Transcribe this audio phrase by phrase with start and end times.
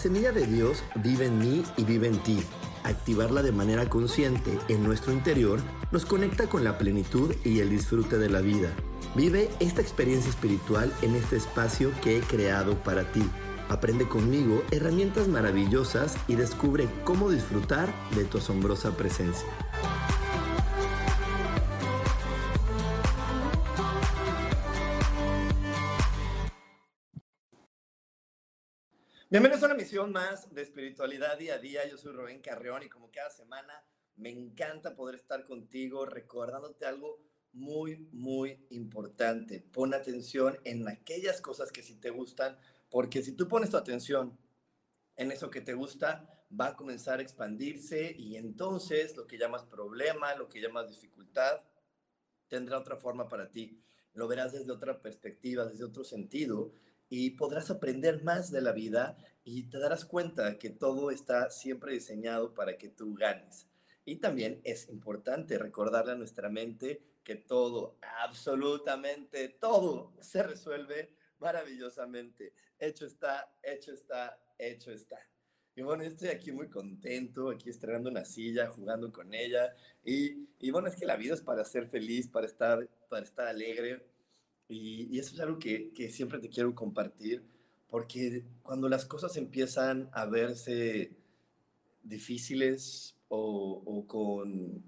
[0.00, 2.42] Semilla de Dios vive en mí y vive en ti.
[2.84, 5.60] Activarla de manera consciente en nuestro interior
[5.92, 8.70] nos conecta con la plenitud y el disfrute de la vida.
[9.14, 13.22] Vive esta experiencia espiritual en este espacio que he creado para ti
[13.70, 19.46] Aprende conmigo herramientas maravillosas y descubre cómo disfrutar de tu asombrosa presencia.
[29.30, 31.88] Bienvenidos a una misión más de espiritualidad día a día.
[31.88, 33.84] Yo soy Rubén Carreón y como cada semana
[34.16, 39.64] me encanta poder estar contigo recordándote algo muy, muy importante.
[39.72, 42.58] Pon atención en aquellas cosas que sí te gustan
[42.90, 44.36] porque si tú pones tu atención
[45.14, 46.28] en eso que te gusta,
[46.60, 51.60] va a comenzar a expandirse y entonces lo que llamas problema, lo que llamas dificultad,
[52.48, 53.80] tendrá otra forma para ti.
[54.12, 56.72] Lo verás desde otra perspectiva, desde otro sentido
[57.10, 61.92] y podrás aprender más de la vida y te darás cuenta que todo está siempre
[61.92, 63.66] diseñado para que tú ganes.
[64.04, 72.54] Y también es importante recordarle a nuestra mente que todo, absolutamente todo, se resuelve maravillosamente.
[72.78, 75.18] Hecho está, hecho está, hecho está.
[75.74, 79.74] Y bueno, estoy aquí muy contento, aquí estrenando una silla, jugando con ella.
[80.04, 83.48] Y, y bueno, es que la vida es para ser feliz, para estar, para estar
[83.48, 84.04] alegre.
[84.70, 87.42] Y, y eso es algo que, que, siempre te quiero compartir,
[87.88, 91.10] porque cuando las cosas empiezan a verse
[92.04, 94.84] difíciles o, o con,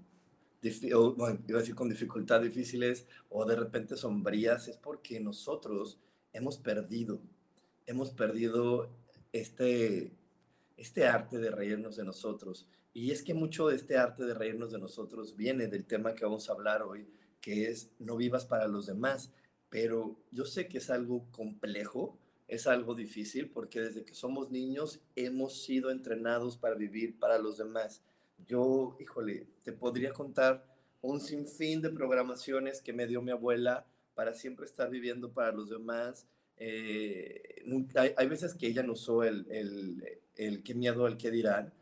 [0.95, 5.99] o, bueno, iba a decir con dificultad difíciles o de repente sombrías, es porque nosotros
[6.31, 7.21] hemos perdido,
[7.85, 8.89] hemos perdido
[9.33, 10.13] este,
[10.77, 12.67] este arte de reírnos de nosotros.
[12.93, 16.23] Y es que mucho de este arte de reírnos de nosotros viene del tema que
[16.23, 17.07] vamos a hablar hoy,
[17.41, 19.31] que es no vivas para los demás.
[19.73, 22.15] Pero yo sé que es algo complejo,
[22.47, 27.57] es algo difícil, porque desde que somos niños hemos sido entrenados para vivir para los
[27.57, 28.03] demás.
[28.45, 30.63] Yo, híjole, te podría contar
[31.01, 35.71] un sinfín de programaciones que me dio mi abuela para siempre estar viviendo para los
[35.71, 36.27] demás.
[36.57, 37.65] Eh,
[38.15, 40.03] hay, veces que ella no usó el, el,
[40.35, 41.73] el qué miedo al qué dirán,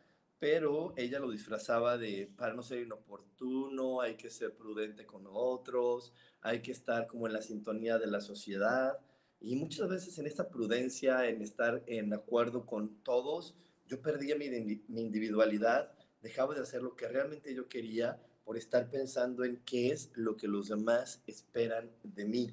[0.42, 6.12] pero ella lo disfrazaba de para no ser inoportuno, hay que ser prudente con otros,
[6.40, 8.98] hay que estar como en la sintonía de la sociedad.
[9.38, 13.54] Y muchas veces en esta prudencia, en estar en acuerdo con todos,
[13.86, 14.48] yo perdía mi,
[14.88, 15.92] mi individualidad,
[16.22, 20.36] dejaba de hacer lo que realmente yo quería por estar pensando en qué es lo
[20.36, 22.52] que los demás esperan de mí.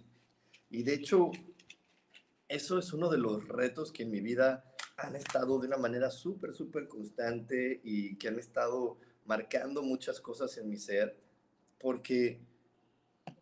[0.70, 1.32] Y de hecho,
[2.48, 4.69] eso es uno de los retos que en mi vida
[5.02, 10.58] han estado de una manera súper, súper constante y que han estado marcando muchas cosas
[10.58, 11.16] en mi ser,
[11.80, 12.40] porque,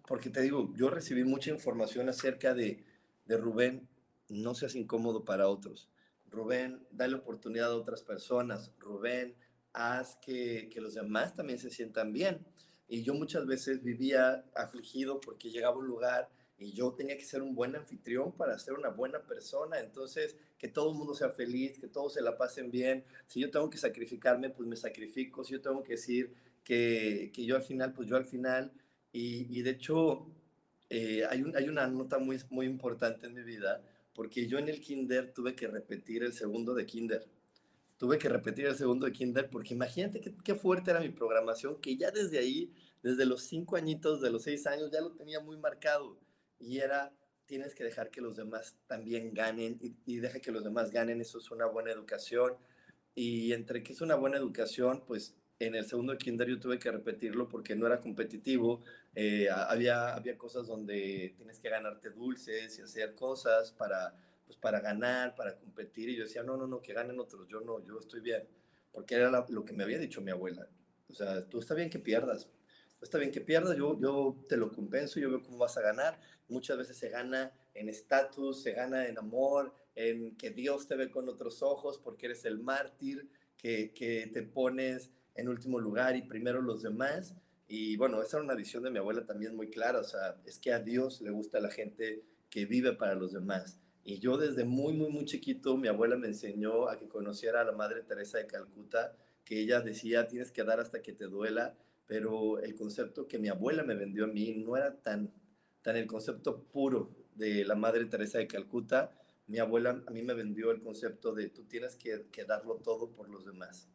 [0.08, 2.84] porque te digo, yo recibí mucha información acerca de,
[3.26, 3.88] de Rubén,
[4.30, 5.90] no seas incómodo para otros.
[6.30, 8.72] Rubén, dale oportunidad a otras personas.
[8.80, 9.36] Rubén,
[9.74, 12.46] haz que, que los demás también se sientan bien.
[12.90, 17.26] Y yo muchas veces vivía afligido porque llegaba a un lugar y yo tenía que
[17.26, 19.80] ser un buen anfitrión para ser una buena persona.
[19.80, 23.04] Entonces, que todo el mundo sea feliz, que todos se la pasen bien.
[23.28, 25.44] Si yo tengo que sacrificarme, pues me sacrifico.
[25.44, 28.72] Si yo tengo que decir que, que yo al final, pues yo al final.
[29.12, 30.28] Y, y de hecho,
[30.90, 34.70] eh, hay, un, hay una nota muy, muy importante en mi vida, porque yo en
[34.70, 37.28] el kinder tuve que repetir el segundo de kinder
[37.98, 41.82] tuve que repetir el segundo de kinder porque imagínate qué, qué, fuerte era mi programación,
[41.82, 45.40] que ya desde ahí, desde los cinco añitos, de los seis años, ya lo tenía
[45.40, 46.20] muy marcado.
[46.60, 47.12] Y era,
[47.48, 51.20] tienes que dejar que los demás también ganen y, y deja que los demás ganen,
[51.22, 52.54] eso es una buena educación.
[53.16, 56.92] Y entre que es una buena educación, pues en el segundo de kinder tuve que
[56.92, 58.84] repetirlo porque no era competitivo.
[59.16, 64.14] Eh, había, había cosas donde tienes que ganarte dulces y hacer cosas para
[64.48, 67.60] pues para ganar, para competir, y yo decía, no, no, no, que ganen otros, yo
[67.60, 68.48] no, yo estoy bien,
[68.94, 70.68] porque era lo que me había dicho mi abuela,
[71.10, 72.48] o sea, tú está bien que pierdas,
[73.02, 76.20] está bien que pierdas, yo, yo te lo compenso, yo veo cómo vas a ganar,
[76.48, 81.10] muchas veces se gana en estatus, se gana en amor, en que Dios te ve
[81.10, 86.24] con otros ojos, porque eres el mártir, que, que te pones en último lugar y
[86.24, 87.36] primero los demás,
[87.70, 90.58] Y bueno, esa era una visión de mi abuela también muy clara, o sea, es
[90.58, 93.80] que a Dios le gusta la gente que vive para los demás.
[94.06, 97.66] Y yo desde muy, muy, muy chiquito, mi abuela me enseñó a que conociera a
[97.66, 101.76] la Madre Teresa de Calcuta, que ella decía, tienes que dar hasta que te duela,
[102.08, 105.32] pero el concepto que mi abuela me vendió a mí no era tan,
[105.82, 109.14] tan el concepto puro de la Madre Teresa de Calcuta.
[109.48, 113.12] Mi abuela a mí me vendió el concepto de tú tienes que, que darlo todo
[113.12, 113.88] por los demás.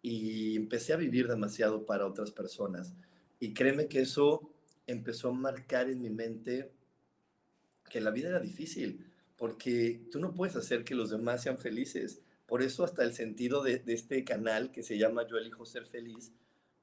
[0.00, 2.94] Y empecé a vivir demasiado para otras personas.
[3.40, 4.52] Y créeme que eso
[4.86, 6.72] empezó a marcar en mi mente
[7.88, 9.06] que la vida era difícil,
[9.36, 12.20] porque tú no puedes hacer que los demás sean felices.
[12.46, 16.32] Por eso hasta el sentido de, este canal que se llama Yo elijo ser feliz,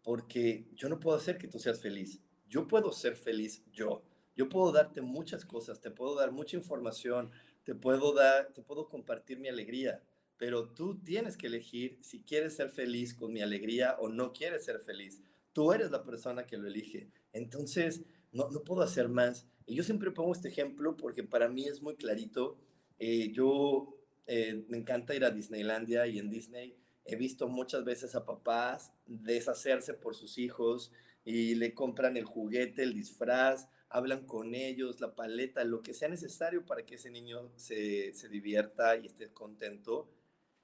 [0.05, 2.21] porque yo no puedo hacer que tú seas feliz.
[2.47, 4.03] Yo puedo ser feliz yo.
[4.35, 7.31] Yo puedo darte muchas cosas, te puedo dar mucha información,
[7.63, 10.03] te puedo dar, te puedo compartir mi alegría,
[10.37, 14.63] pero tú tienes que elegir si quieres ser feliz con mi alegría o no quieres
[14.63, 15.21] ser feliz.
[15.53, 17.09] Tú eres la persona que lo elige.
[17.33, 19.47] Entonces, no, no puedo hacer más.
[19.65, 22.59] Y yo siempre pongo este ejemplo porque para mí es muy clarito.
[22.99, 23.97] Eh, yo
[24.27, 28.91] eh, me encanta ir a Disneylandia y en Disney he visto muchas veces a papás
[29.05, 30.91] deshacerse por sus hijos
[31.23, 36.09] y le compran el juguete, el disfraz, hablan con ellos, la paleta, lo que sea
[36.09, 40.09] necesario para que ese niño se, se divierta y esté contento.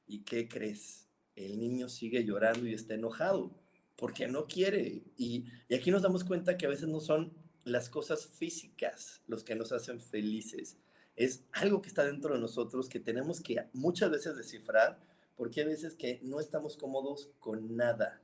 [0.08, 1.08] ¿Y qué crees?
[1.36, 3.52] El niño sigue llorando y está enojado
[3.96, 5.04] porque no quiere.
[5.18, 7.34] Y, y aquí nos damos cuenta que a veces no son
[7.64, 10.78] las cosas físicas los que nos hacen felices.
[11.16, 15.00] Es algo que está dentro de nosotros que tenemos que muchas veces descifrar
[15.36, 18.22] porque hay veces que no estamos cómodos con nada.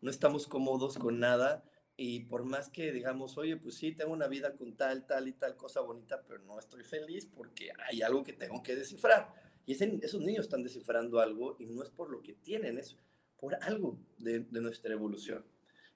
[0.00, 1.64] No estamos cómodos con nada
[1.96, 5.32] y por más que digamos, oye, pues sí, tengo una vida con tal, tal y
[5.32, 9.34] tal cosa bonita, pero no estoy feliz porque hay algo que tengo que descifrar.
[9.66, 12.96] Y esos niños están descifrando algo y no es por lo que tienen, es
[13.38, 15.44] por algo de, de nuestra evolución.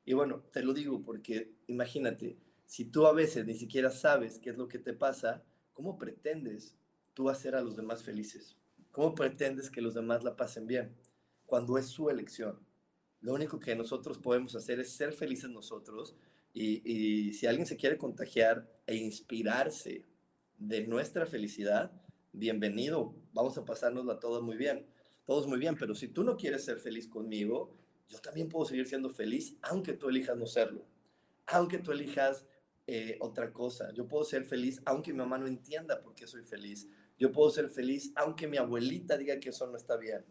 [0.04, 4.50] Y bueno, te lo digo porque imagínate, si tú a veces ni siquiera sabes qué
[4.50, 6.74] es lo que te pasa, ¿cómo pretendes
[7.14, 8.56] tú hacer a los demás felices?
[8.94, 10.94] ¿Cómo pretendes que los demás la pasen bien
[11.46, 12.60] cuando es su elección?
[13.20, 16.14] Lo único que nosotros podemos hacer es ser felices nosotros
[16.52, 20.06] y, si alguien se quiere contagiar e inspirarse
[20.58, 21.90] de nuestra felicidad,
[22.32, 24.86] bienvenido, vamos a pasárnosla todos muy bien,
[25.24, 27.76] todos muy bien, pero si tú no quieres ser feliz conmigo,
[28.08, 30.86] yo también puedo seguir siendo feliz aunque tú elijas no serlo,
[31.46, 32.46] aunque tú elijas
[32.86, 33.92] eh, otra cosa.
[33.92, 36.86] Yo puedo ser feliz aunque mi mamá no entienda por qué soy feliz.
[37.18, 40.24] Yo puedo ser feliz aunque mi abuelita diga que eso no está bien.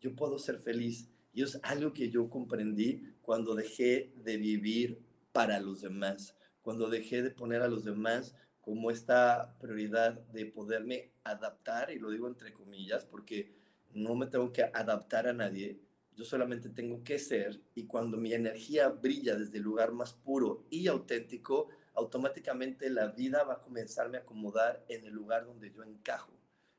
[0.00, 1.08] Yo puedo ser feliz.
[1.32, 5.00] Y es algo que yo comprendí cuando dejé de vivir
[5.32, 11.10] para los demás, cuando dejé de poner a los demás como esta prioridad de poderme
[11.24, 13.52] adaptar, y lo digo entre comillas, porque
[13.92, 15.80] no me tengo que adaptar a nadie,
[16.16, 20.64] yo solamente tengo que ser, y cuando mi energía brilla desde el lugar más puro
[20.70, 25.82] y auténtico, automáticamente la vida va a comenzarme a acomodar en el lugar donde yo
[25.82, 26.32] encajo.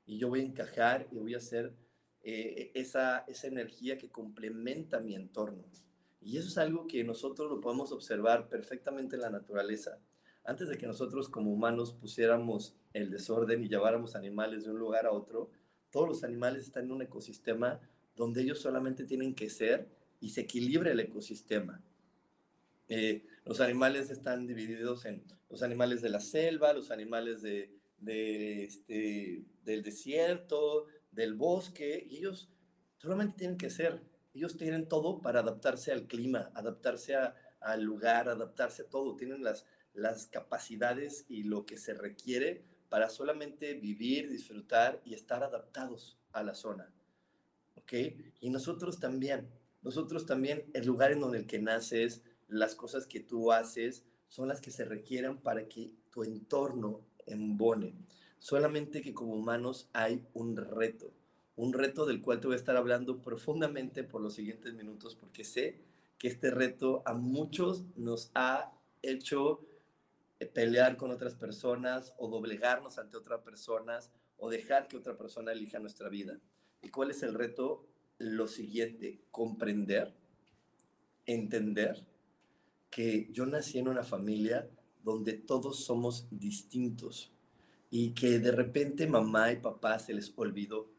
[0.06, 1.74] Y yo voy a encajar y voy a ser
[2.22, 5.64] eh, esa, esa energía que complementa mi entorno.
[6.22, 10.00] Y eso es algo que nosotros lo podemos observar perfectamente en la naturaleza.
[10.44, 15.06] Antes de que nosotros como humanos pusiéramos el desorden y lleváramos animales de un lugar
[15.06, 15.52] a otro,
[15.92, 17.80] todos los animales están en un ecosistema
[18.16, 19.88] donde ellos solamente tienen que ser
[20.20, 21.82] y se equilibra el ecosistema.
[22.88, 27.72] Eh, los animales están divididos en los animales de la selva, los animales de,
[28.64, 32.50] este, del desierto, del bosque, y ellos
[32.98, 34.02] solamente tienen que ser,
[34.34, 37.16] ellos tienen todo para adaptarse al clima, adaptarse
[37.62, 43.10] al lugar, adaptarse a todo, tienen las, las capacidades y lo que se requiere para
[43.10, 46.92] solamente vivir, disfrutar y estar adaptados a la zona.
[47.76, 47.94] ¿Ok?
[48.40, 49.50] Y nosotros también,
[49.84, 54.48] nosotros también, el lugar en donde el que naces, las cosas que tú haces son
[54.48, 57.96] las que se requieren para que tu entorno embone.
[58.40, 61.14] Solamente que como humanos hay un reto,
[61.56, 65.44] un reto del cual te voy a estar hablando profundamente por los siguientes minutos, porque
[65.44, 65.82] sé
[66.18, 68.72] que este reto a muchos nos ha
[69.02, 69.66] hecho
[70.40, 75.52] eh, pelear con otras personas o doblegarnos ante otras personas o dejar que otra persona
[75.52, 76.40] elija nuestra vida.
[76.82, 77.88] ¿Y cuál es el reto?
[78.18, 80.14] Lo siguiente, comprender,
[81.26, 82.06] entender
[82.96, 84.70] que yo nací en una familia
[85.04, 87.30] donde todos somos distintos
[87.90, 90.90] y que de repente mamá y papá se les olvidó.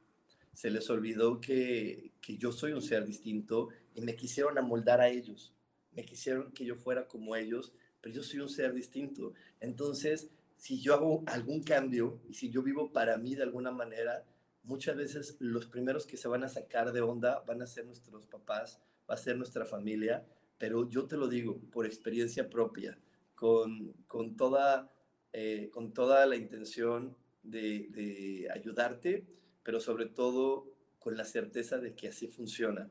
[0.53, 5.09] Se les olvidó que, que yo soy un ser distinto y me quisieron amoldar a
[5.09, 5.55] ellos.
[5.93, 7.73] Me quisieron que yo fuera como ellos,
[8.03, 9.33] pero yo soy un ser distinto.
[9.61, 14.23] Entonces, si yo hago algún cambio y si yo vivo para mí de alguna manera,
[14.65, 18.26] muchas veces los primeros que se van a sacar de onda van a ser nuestros
[18.26, 20.26] papás, va a ser nuestra familia,
[20.59, 22.99] pero yo te lo digo por experiencia propia,
[23.35, 24.93] con, con, toda,
[25.33, 29.27] eh, con toda la intención de, de ayudarte,
[29.63, 32.91] pero sobre todo con la certeza de que así funciona.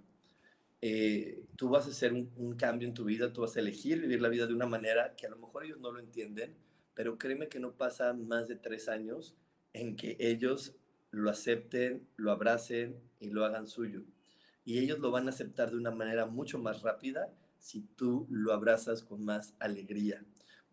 [0.81, 3.99] Eh, tú vas a hacer un, un, cambio en tu vida, tú vas a elegir
[3.99, 6.55] vivir la vida de una manera que a lo mejor ellos no lo entienden,
[6.93, 9.35] pero créeme que no pasa más de tres años
[9.73, 10.75] en que ellos
[11.11, 14.03] lo acepten, lo abracen y lo hagan suyo.
[14.63, 17.33] Y ellos lo van a aceptar de una manera mucho más rápida
[17.65, 20.23] si tú lo abrazas con más alegría.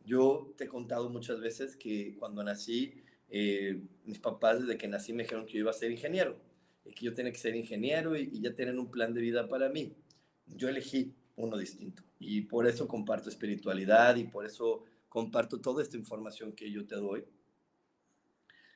[0.05, 5.15] Yo te he contado muchas veces que cuando nací, eh, mis papás desde que nací
[5.15, 6.37] me dijeron que yo iba a ser ingeniero,
[6.85, 9.49] y que yo tenía que ser ingeniero y, y ya tienen un plan de vida
[9.49, 9.97] para mí.
[10.45, 15.97] Yo elegí uno distinto y por eso comparto espiritualidad y por eso comparto toda esta
[15.97, 17.25] información que yo te doy.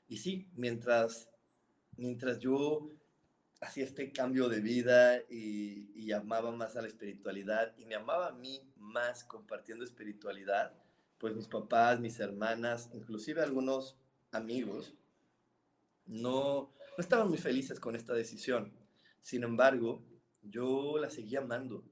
[0.09, 1.29] Y sí, mientras,
[1.99, 2.89] mientras yo
[3.61, 8.29] hacía este cambio de vida y, y, amaba más a la espiritualidad y me amaba
[8.29, 10.75] a mí más compartiendo espiritualidad,
[11.19, 13.97] pues mis papás, mis hermanas, inclusive algunos
[14.31, 14.95] amigos,
[16.07, 18.73] no, no estaban muy felices con esta decisión.
[19.21, 20.05] Sin embargo,
[20.43, 21.85] yo la seguía amando.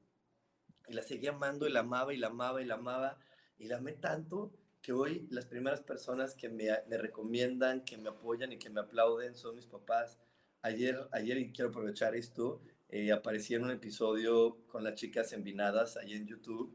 [0.86, 3.18] Y la seguía amando y la amaba y la amaba y la amaba.
[3.58, 4.52] Y la amé tanto
[4.82, 8.80] que hoy las primeras personas que me, me recomiendan, que me apoyan y que me
[8.80, 10.18] aplauden son mis papás.
[10.64, 15.98] Ayer, ayer y quiero aprovechar esto, eh, aparecí en un episodio con las chicas envinadas
[15.98, 16.74] ahí en YouTube.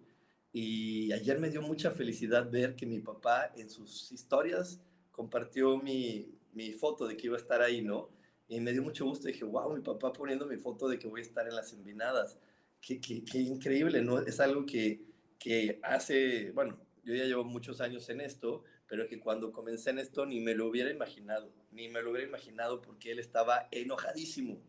[0.53, 4.79] Y ayer me dio mucha felicidad ver que mi papá en sus historias
[5.09, 8.11] compartió mi, mi foto de que iba a estar ahí, ¿no?
[8.47, 9.27] Y me dio mucho gusto.
[9.27, 12.37] Dije, wow, mi papá poniendo mi foto de que voy a estar en las envinadas.
[12.79, 14.19] Qué, qué, qué increíble, ¿no?
[14.19, 15.01] Es algo que,
[15.39, 19.97] que hace, bueno, yo ya llevo muchos años en esto, pero que cuando comencé en
[19.97, 24.61] esto ni me lo hubiera imaginado, ni me lo hubiera imaginado porque él estaba enojadísimo.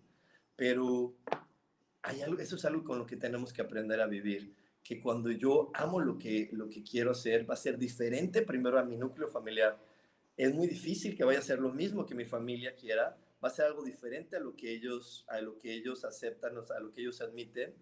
[0.56, 1.16] Pero
[2.02, 5.30] hay algo, eso es algo con lo que tenemos que aprender a vivir, que cuando
[5.30, 8.96] yo amo lo que, lo que quiero hacer, va a ser diferente primero a mi
[8.96, 9.78] núcleo familiar.
[10.36, 13.52] Es muy difícil que vaya a ser lo mismo que mi familia quiera, va a
[13.52, 17.02] ser algo diferente a lo que ellos, a lo que ellos aceptan, a lo que
[17.02, 17.74] ellos admiten,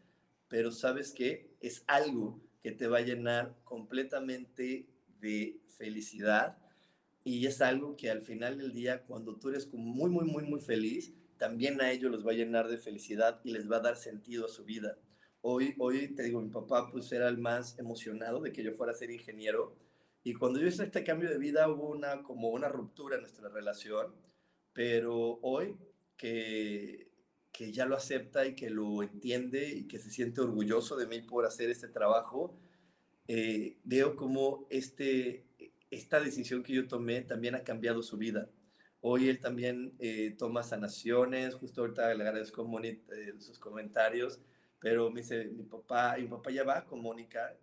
[0.49, 4.89] pero sabes que es algo que te va a llenar completamente
[5.21, 6.59] de felicidad
[7.29, 10.61] y es algo que al final del día, cuando tú eres muy, muy, muy, muy
[10.61, 13.99] feliz, también a ellos los va a llenar de felicidad y les va a dar
[13.99, 14.97] sentido a su vida.
[15.43, 18.93] Hoy, hoy te digo, mi papá pues era el más emocionado de que yo fuera
[18.93, 19.77] a ser ingeniero
[20.25, 23.51] y cuando yo hice este cambio de vida hubo una, como una ruptura en nuestra
[23.51, 24.15] relación,
[24.73, 25.77] pero hoy
[26.17, 27.13] que,
[27.53, 31.21] que ya lo acepta y que lo entiende y que se siente orgulloso de mí
[31.21, 32.59] por hacer este trabajo,
[33.29, 35.48] eh, veo como este,
[35.91, 38.49] esta decisión que yo tomé también ha cambiado su vida.
[39.01, 44.41] Hoy él también eh, toma sanaciones, justo ahorita le agradezco eh, sus comentarios,
[44.81, 47.57] pero me dice, mi papá, mi papá ya va con Mónica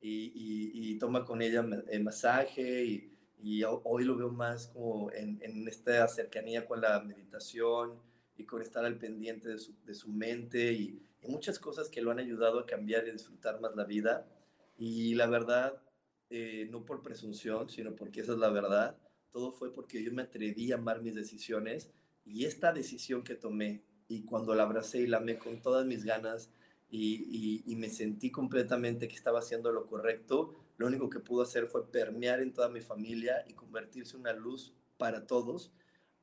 [0.00, 5.10] y, y, y, toma con ella el masaje y, y, hoy lo veo más como
[5.12, 7.98] en, en, esta cercanía con la meditación
[8.36, 12.10] y con estar al pendiente de su, de su mente y muchas cosas que lo
[12.10, 14.26] han ayudado a cambiar y disfrutar más la vida.
[14.76, 15.81] Y la verdad,
[16.34, 18.96] eh, no por presunción, sino porque esa es la verdad,
[19.30, 21.90] todo fue porque yo me atreví a amar mis decisiones
[22.24, 26.06] y esta decisión que tomé y cuando la abracé y la amé con todas mis
[26.06, 26.50] ganas
[26.88, 31.66] y, y, me sentí completamente que estaba haciendo lo correcto, lo único que pudo hacer
[31.66, 35.70] fue permear en toda mi familia y convertirse en una luz para todos,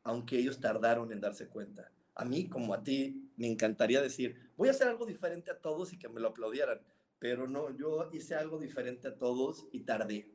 [0.01, 1.91] aunque ellos tardaron en darse cuenta.
[2.15, 5.93] A mí, como a ti, me encantaría decir, voy a hacer algo diferente a todos
[5.93, 6.81] y que me lo aplaudieran
[7.19, 10.31] pero no, yo hice algo diferente a todos y tardé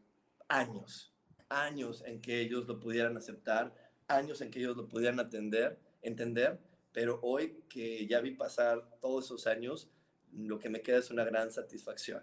[0.48, 1.14] años,
[1.48, 3.74] años en que ellos lo pudieran aceptar,
[4.06, 6.60] años en que ellos lo pudieran atender, entender,
[6.92, 9.90] pero hoy que ya vi pasar todos esos años,
[10.32, 12.22] lo que me queda es una gran satisfacción.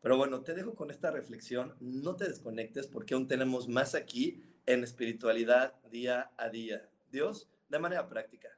[0.00, 4.44] Pero bueno, te dejo con esta reflexión, no te desconectes porque aún tenemos más aquí
[4.66, 6.88] en espiritualidad día a día.
[7.10, 8.57] Dios, de manera práctica.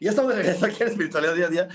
[0.00, 1.68] Y ya estamos de regreso aquí en Espiritualidad Día a Día.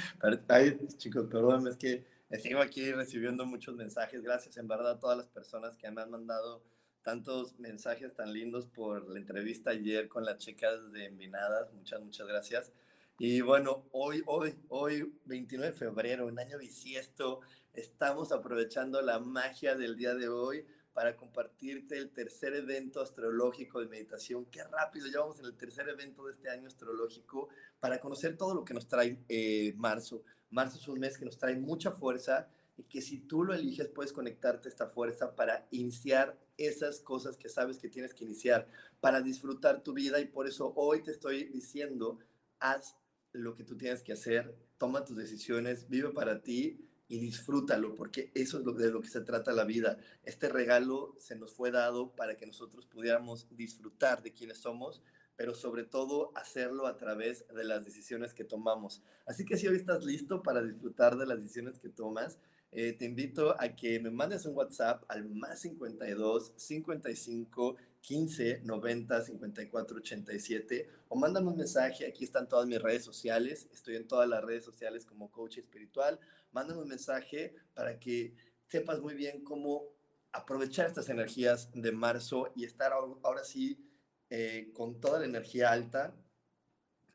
[0.48, 2.06] Ay, chicos, perdónenme, es que
[2.40, 4.24] sigo aquí recibiendo muchos mensajes.
[4.24, 6.64] Gracias, en verdad, a todas las personas que me han mandado
[7.02, 11.74] tantos mensajes tan lindos por la entrevista ayer con las chicas de Envinadas.
[11.74, 12.72] Muchas, muchas gracias.
[13.20, 17.42] Y bueno, hoy, hoy, hoy, 29 de febrero, un año bisiesto,
[17.74, 23.88] estamos aprovechando la magia del día de hoy para compartirte el tercer evento astrológico de
[23.88, 24.46] meditación.
[24.46, 28.54] Qué rápido, ya vamos en el tercer evento de este año astrológico para conocer todo
[28.54, 30.24] lo que nos trae eh, marzo.
[30.50, 33.88] Marzo es un mes que nos trae mucha fuerza y que si tú lo eliges
[33.88, 38.68] puedes conectarte a esta fuerza para iniciar esas cosas que sabes que tienes que iniciar,
[39.00, 42.20] para disfrutar tu vida y por eso hoy te estoy diciendo,
[42.60, 42.96] haz
[43.32, 46.80] lo que tú tienes que hacer, toma tus decisiones, vive para ti
[47.14, 50.00] y disfrútalo, porque eso es lo, de lo que se trata la vida.
[50.24, 55.04] Este regalo se nos fue dado para que nosotros pudiéramos disfrutar de quienes somos,
[55.36, 59.04] pero sobre todo hacerlo a través de las decisiones que tomamos.
[59.28, 62.40] Así que si hoy estás listo para disfrutar de las decisiones que tomas,
[62.72, 69.22] eh, te invito a que me mandes un WhatsApp al más 52 55 15 90
[69.22, 72.06] 54 87 o mándame un mensaje.
[72.06, 73.68] Aquí están todas mis redes sociales.
[73.74, 76.20] Estoy en todas las redes sociales como coach espiritual
[76.54, 78.34] mándame un mensaje para que
[78.68, 79.90] sepas muy bien cómo
[80.32, 83.86] aprovechar estas energías de marzo y estar ahora sí
[84.30, 86.16] eh, con toda la energía alta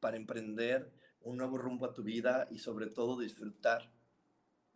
[0.01, 3.91] para emprender un nuevo rumbo a tu vida y sobre todo disfrutar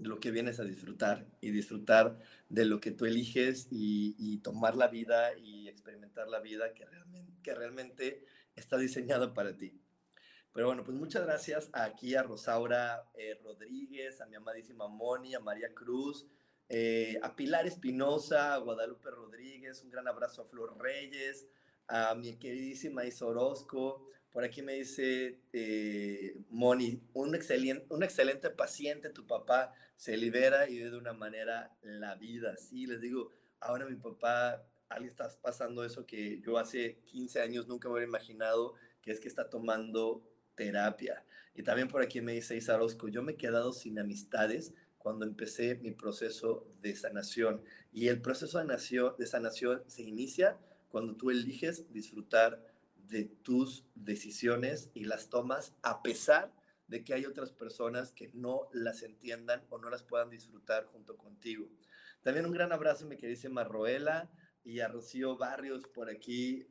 [0.02, 4.88] lo que vienes a disfrutar y disfrutar de lo que tú eliges y, tomar la
[4.88, 8.24] vida y experimentar la vida que realmente,
[8.56, 9.80] está diseñada para ti.
[10.52, 15.40] Pero bueno, pues muchas gracias aquí a Rosaura eh, Rodríguez, a mi amadísima Moni, a
[15.40, 16.26] María Cruz,
[16.68, 21.48] eh, a Pilar Espinosa, a Guadalupe Rodríguez, un gran abrazo a Flor Reyes,
[21.88, 24.06] a mi queridísima Isa Orozco.
[24.32, 30.96] Por aquí me dice eh, Moni, un excelente, paciente, tu papá se libera y de
[30.96, 32.56] una manera la vida.
[32.56, 37.68] Sí, les digo, ahora mi papá, alguien está pasando eso que yo hace 15 años
[37.68, 41.24] nunca me hubiera imaginado, que es que está tomando terapia.
[41.54, 42.78] Y también por aquí me dice Isa
[43.10, 47.62] yo me he quedado sin amistades cuando empecé mi proceso de sanación.
[47.92, 50.56] Y el proceso de, de sanación se inicia
[50.88, 52.71] cuando tú eliges disfrutar
[53.08, 56.52] de tus decisiones y las tomas a pesar
[56.86, 61.16] de que hay otras personas que no las entiendan o no las puedan disfrutar junto
[61.16, 61.68] contigo.
[62.22, 64.30] También un gran abrazo, mi querida Marroela
[64.64, 66.66] y a Rocío Barrios por aquí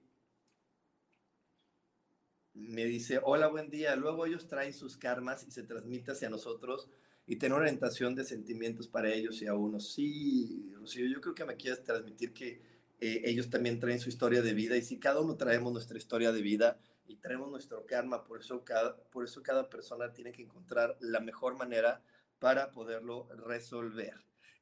[2.53, 3.95] me dice, hola, buen día.
[3.95, 6.89] Luego ellos traen sus karmas y se transmite hacia nosotros
[7.25, 9.79] y tener orientación de sentimientos para ellos y a uno.
[9.79, 12.61] Sí, Rocío, yo creo que me quieres transmitir que
[13.01, 16.31] eh, ellos también traen su historia de vida y si cada uno traemos nuestra historia
[16.31, 20.43] de vida y traemos nuestro karma, por eso cada, por eso cada persona tiene que
[20.43, 22.03] encontrar la mejor manera
[22.37, 24.13] para poderlo resolver.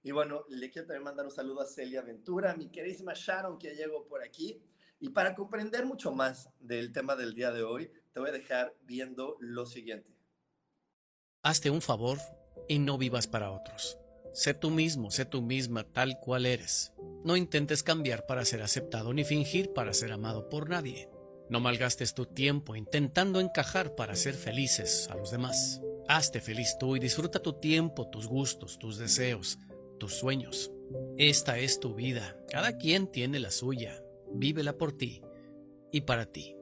[0.02, 3.75] Y bueno, le quiero también mandar un saludo a Celia Ventura, mi queridísima Sharon, que
[3.75, 4.63] llegó por aquí.
[5.02, 8.73] Y para comprender mucho más del tema del día de hoy, te voy a dejar
[8.84, 10.15] viendo lo siguiente.
[11.43, 12.17] Hazte un favor
[12.69, 13.97] y no vivas para otros.
[14.33, 16.93] Sé tú mismo, sé tú misma tal cual eres.
[17.23, 21.09] No intentes cambiar para ser aceptado ni fingir para ser amado por nadie.
[21.49, 25.81] No malgastes tu tiempo intentando encajar para ser felices a los demás.
[26.07, 29.57] Hazte feliz tú y disfruta tu tiempo, tus gustos, tus deseos,
[29.99, 30.71] tus sueños.
[31.17, 32.37] Esta es tu vida.
[32.49, 34.01] Cada quien tiene la suya.
[34.31, 35.21] Vívela por ti
[35.91, 36.55] y para ti.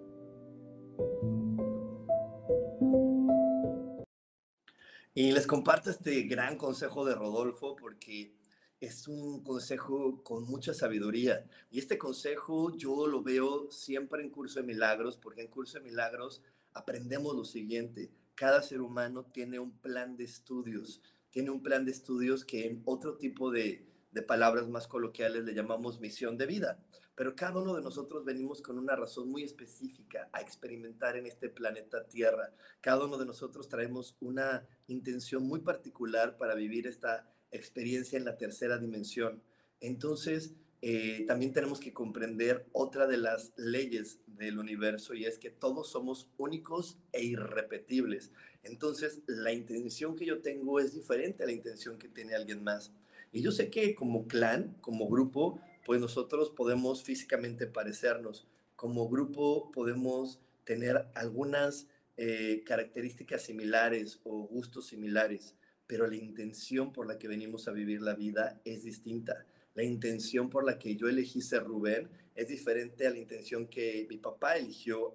[5.20, 8.36] Y les comparto este gran consejo de Rodolfo porque
[8.80, 11.44] es un consejo con mucha sabiduría.
[11.72, 15.86] Y este consejo yo lo veo siempre en Curso de Milagros, porque en Curso de
[15.86, 18.12] Milagros aprendemos lo siguiente.
[18.36, 21.02] Cada ser humano tiene un plan de estudios,
[21.32, 25.56] tiene un plan de estudios que en otro tipo de, de palabras más coloquiales le
[25.56, 26.78] llamamos misión de vida.
[27.18, 31.50] Pero cada uno de nosotros venimos con una razón muy específica a experimentar en este
[31.50, 32.54] planeta Tierra.
[32.80, 38.38] Cada uno de nosotros traemos una intención muy particular para vivir esta experiencia en la
[38.38, 39.42] tercera dimensión.
[39.82, 40.54] Entonces,
[40.84, 45.90] eh, también tenemos que comprender otra de las leyes del universo y es que todos
[45.90, 48.32] somos únicos e irrepetibles.
[48.62, 52.92] Entonces, la intención que yo tengo es diferente a la intención que tiene alguien más.
[53.32, 58.46] Y yo sé que como clan, como grupo, pues nosotros podemos físicamente parecernos.
[58.76, 65.56] Como grupo podemos tener algunas eh, características similares o gustos similares,
[65.88, 69.46] pero la intención por la que venimos a vivir la vida es distinta.
[69.76, 74.06] La intención por la que yo elegí ser Rubén es diferente a la intención que
[74.10, 75.14] mi papá eligió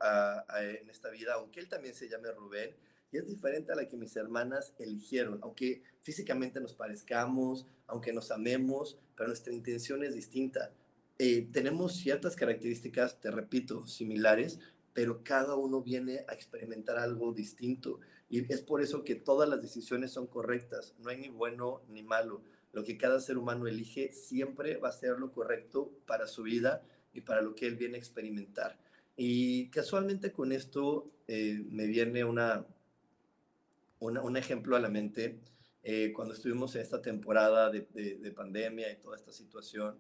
[0.59, 2.75] en esta vida, aunque él también se llame Rubén,
[3.13, 8.31] y es diferente a la que mis hermanas eligieron, aunque físicamente nos parezcamos, aunque nos
[8.31, 10.73] amemos, nuestra intención es distinta.
[11.19, 14.59] Eh, tenemos ciertas características, te repito, similares,
[14.93, 18.01] pero cada uno viene a experimentar algo distinto.
[18.29, 20.95] Y es por eso que todas las decisiones son correctas.
[20.99, 22.43] No hay ni bueno ni malo.
[22.73, 26.83] Lo que cada ser humano elige siempre va a ser lo correcto para su vida
[27.13, 28.79] y para lo que él viene a experimentar.
[29.17, 32.67] Y casualmente con esto eh, me viene una,
[34.01, 35.39] un ejemplo a la mente.
[35.85, 39.99] Eh, cuando estuvimos en esta temporada de, pandemia y toda esta situación,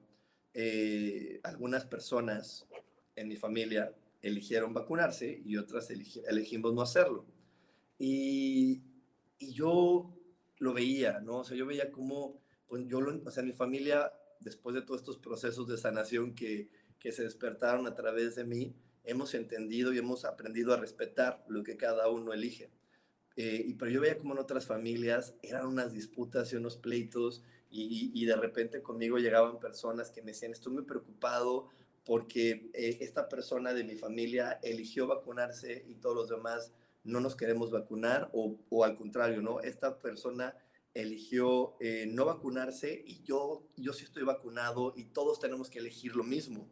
[0.55, 2.69] eh, algunas personas
[3.17, 7.27] en mi familia eligieron vacunarse y otras elegimos no hacerlo.
[7.99, 8.83] Y,
[9.39, 10.15] y, yo
[10.59, 11.39] lo veía, ¿no?
[11.39, 15.01] O sea, yo veía cómo, pues yo, lo, o sea, mi familia, después de todos
[15.01, 19.99] estos procesos de sanación que, que se despertaron a través de mí, hemos entendido y
[19.99, 22.71] hemos aprendido a respetar lo que cada uno elige.
[23.37, 27.43] Eh, y, pero yo veía como en otras familias eran unas disputas y unos pleitos
[27.71, 31.71] y, y, de repente conmigo llegaban personas que me decían, estoy muy preocupado
[32.05, 36.73] porque eh, esta persona de mi familia eligió vacunarse y todos los demás
[37.05, 39.61] no nos queremos vacunar o, o al contrario, ¿no?
[39.61, 40.55] Esta persona
[40.95, 46.17] eligió eh, no vacunarse y yo, yo sí estoy vacunado y todos tenemos que elegir
[46.17, 46.69] lo mismo.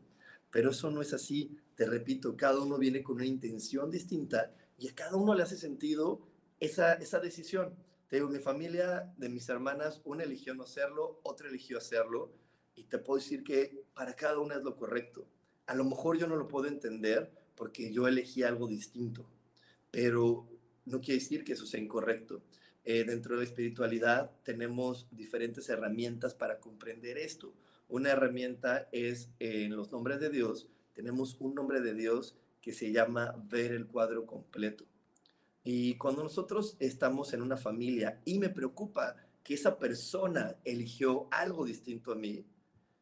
[0.51, 4.89] Pero eso no es así, te repito, cada uno viene con una intención distinta y
[4.89, 6.21] a cada uno le hace sentido
[6.61, 7.75] esa, esa decisión.
[8.09, 12.33] Te digo, mi familia, de mis hermanas, una eligió no hacerlo, otra eligió hacerlo,
[12.75, 15.27] y te puedo decir que para cada una es lo correcto.
[15.67, 19.29] A lo mejor yo no lo puedo entender porque yo elegí algo distinto,
[19.91, 20.49] pero
[20.87, 22.43] no quiere decir que eso sea incorrecto.
[22.85, 27.53] Eh, dentro de la espiritualidad tenemos diferentes herramientas para comprender esto.
[27.89, 32.93] Una herramienta es en los nombres de Dios, tenemos un nombre de Dios que se
[32.93, 34.85] llama ver el cuadro completo.
[35.63, 41.65] Y cuando nosotros estamos en una familia y me preocupa que esa persona eligió algo
[41.65, 42.47] distinto a mí,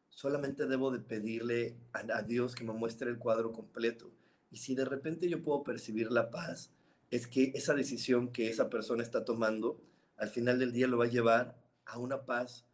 [0.09, 4.11] solamente debo de pedirle a, Dios que me muestre el cuadro completo.
[4.51, 6.73] Y si de repente yo puedo percibir la paz,
[7.11, 9.81] es que esa decisión que esa persona está tomando,
[10.17, 12.65] al final del día lo va a llevar a una paz,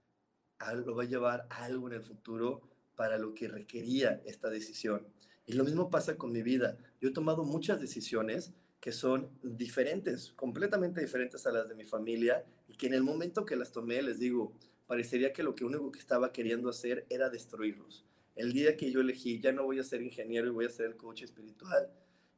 [0.86, 2.62] lo va a llevar a algo en el futuro
[2.96, 5.08] para lo que requería esta decisión.
[5.46, 6.78] Y lo mismo pasa con mi vida.
[7.00, 8.54] Yo he tomado muchas decisiones
[8.86, 13.44] que son diferentes, completamente diferentes a las de mi familia y que en el momento
[13.44, 14.54] que las tomé, les digo,
[14.86, 18.06] parecería que lo que único que estaba queriendo hacer era destruirlos.
[18.36, 20.86] El día que yo elegí, ya no voy a ser ingeniero y voy a ser
[20.86, 21.90] el coach espiritual,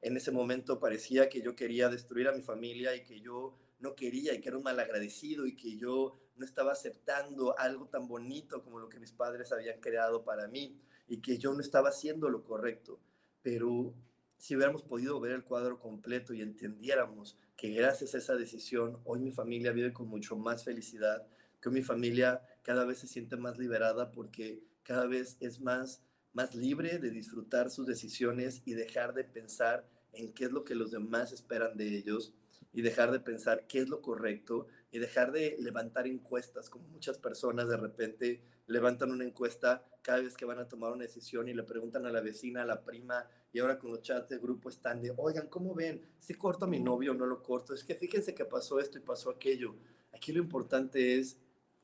[0.02, 3.94] en ese momento parecía que yo quería destruir a mi familia y que yo no
[3.94, 8.64] quería y que era un malagradecido y que yo no estaba aceptando algo tan bonito
[8.64, 10.80] como lo que mis padres habían creado para mí
[11.10, 13.02] y que yo no estaba haciendo lo correcto.
[13.42, 13.94] Pero
[14.38, 19.20] si hubiéramos podido ver el cuadro completo y entendiéramos que gracias a esa decisión hoy
[19.20, 21.26] mi familia vive con mucho más felicidad,
[21.62, 26.54] que mi familia cada vez se siente más liberada porque cada vez es más, más
[26.54, 30.92] libre de disfrutar sus decisiones y dejar de pensar en qué es lo que los
[30.92, 32.34] demás esperan de ellos
[32.74, 37.18] y dejar de pensar qué es lo correcto y dejar de levantar encuestas, como muchas
[37.18, 41.54] personas de repente levantan una encuesta cada vez que van a tomar una decisión y
[41.54, 44.70] le preguntan a la vecina, a la prima, y ahora con los chats de grupo
[44.70, 46.02] están de, oigan, ¿cómo ven?
[46.20, 47.74] ¿Si corto a mi novio o no lo corto?
[47.74, 49.76] Es que fíjense que pasó esto y pasó aquello.
[50.14, 51.38] Aquí lo importante es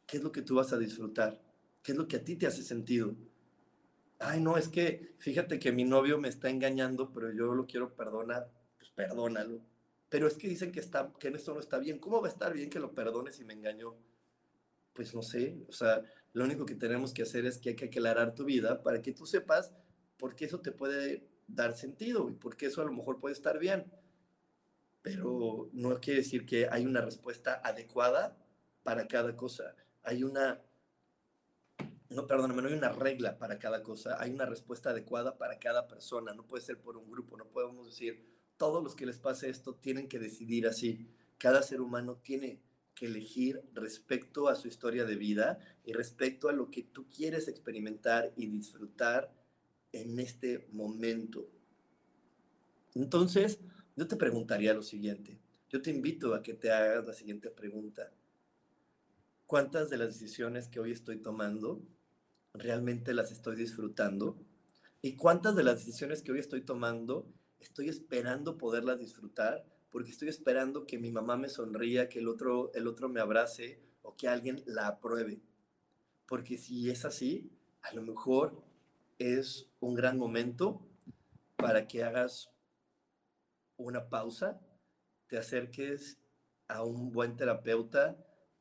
[0.06, 1.42] qué es lo que tú vas a disfrutar,
[1.82, 3.16] qué es lo que a ti te hace sentido.
[4.20, 7.94] Ay, no, es que fíjate que mi novio me está engañando, pero yo lo quiero
[7.94, 9.73] perdonar, pues perdónalo
[10.14, 11.98] pero es que dicen que, está, que esto no está bien.
[11.98, 13.96] ¿Cómo va a estar bien que lo perdones si me engañó?
[14.94, 17.86] Pues no sé, o sea, lo único que tenemos que hacer es que hay que
[17.86, 19.74] aclarar tu vida para que tú sepas
[20.18, 23.34] por qué eso te puede dar sentido y por qué eso a lo mejor puede
[23.34, 23.92] estar bien.
[25.02, 28.38] Pero no quiere decir que hay una respuesta adecuada
[28.84, 29.76] para cada cosa.
[30.04, 30.62] Hay una,
[32.10, 34.22] no, perdóname, no hay una regla para cada cosa.
[34.22, 36.36] Hay una respuesta adecuada para cada persona.
[36.36, 37.36] No puede ser por un grupo.
[37.36, 38.33] No podemos decir,
[38.64, 41.06] todos los que les pase esto tienen que decidir así.
[41.38, 42.62] Cada ser humano tiene
[42.96, 47.50] que elegir respecto a su historia de vida y respecto a lo que tú quieres
[47.50, 49.34] experimentar y disfrutar
[49.92, 51.46] en este momento.
[52.96, 53.60] Entonces,
[53.98, 55.42] yo te preguntaría lo siguiente.
[55.70, 58.14] Yo te invito a que te hagas la siguiente pregunta.
[59.46, 61.82] ¿Cuántas de las decisiones que hoy estoy tomando
[62.54, 64.38] realmente las estoy disfrutando?
[65.02, 67.28] ¿Y cuántas de las decisiones que hoy estoy tomando
[67.64, 72.72] estoy esperando poderlas disfrutar porque estoy esperando que mi mamá me sonría, que el otro,
[72.74, 75.40] el otro me abrace o que alguien la apruebe.
[76.26, 77.52] Porque si es así,
[77.84, 78.64] a lo mejor
[79.20, 80.82] es un gran momento
[81.56, 82.50] para que hagas
[83.78, 84.60] una pausa,
[85.28, 86.18] te acerques
[86.68, 88.18] a un buen terapeuta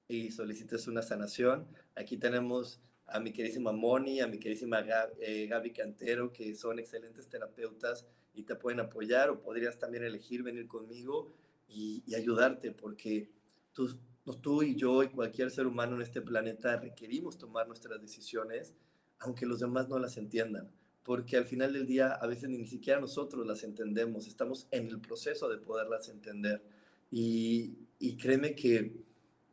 [0.09, 1.67] y solicites una sanación.
[1.95, 4.85] Aquí tenemos a mi queridísima Moni, a mi queridísima
[5.19, 10.43] eh, Gaby Cantero, que son excelentes terapeutas y te pueden apoyar o podrías también elegir
[10.43, 11.33] venir conmigo
[11.69, 13.31] y, ayudarte porque
[13.73, 13.99] tú,
[14.41, 18.75] tú y yo y cualquier ser humano en este planeta requerimos tomar nuestras decisiones
[19.19, 20.71] aunque los demás no las entiendan
[21.05, 25.01] porque al final del día a veces ni siquiera nosotros las entendemos, estamos en el
[25.01, 26.63] proceso de poderlas entender.
[27.11, 29.05] Y, y créeme que,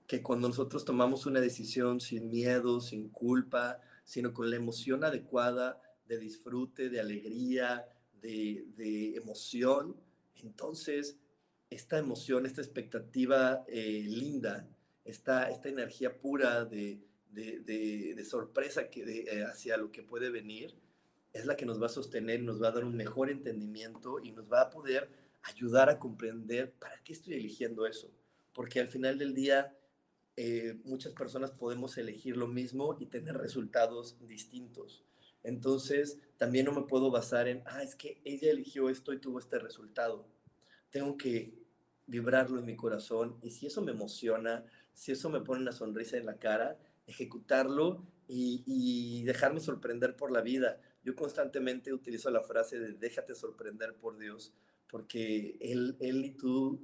[0.05, 5.81] que cuando nosotros tomamos una decisión sin miedo, sin culpa, sino con la emoción adecuada
[6.07, 7.87] de disfrute, de alegría,
[8.21, 9.95] de, emoción,
[10.35, 11.17] entonces
[11.69, 14.67] esta emoción, esta expectativa eh, linda,
[15.05, 17.01] esta, esta energía pura de,
[18.27, 20.75] sorpresa que, eh, hacia lo que puede venir,
[21.33, 24.31] es la que nos va a sostener, nos va a dar un mejor entendimiento y
[24.31, 25.09] nos va a poder
[25.43, 28.11] ayudar a comprender para qué estoy eligiendo eso.
[28.53, 29.75] Porque al final del día,
[30.35, 35.03] eh, muchas personas podemos elegir lo mismo y tener resultados distintos.
[35.43, 39.39] Entonces, también no me puedo basar en, ah, es que ella eligió esto y tuvo
[39.39, 40.25] este resultado.
[40.89, 41.53] Tengo que
[42.07, 46.17] vibrarlo en mi corazón y si eso me emociona, si eso me pone una sonrisa
[46.17, 50.79] en la cara, ejecutarlo y, dejarme sorprender por la vida.
[51.03, 54.53] Yo constantemente utilizo la frase de déjate sorprender por Dios,
[54.87, 56.79] porque Él, él y tú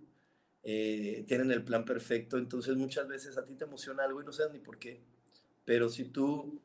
[0.64, 4.32] eh, tienen el plan perfecto, entonces muchas veces a ti te emociona algo y no
[4.32, 5.02] sabes ni por qué,
[5.64, 6.62] pero si tú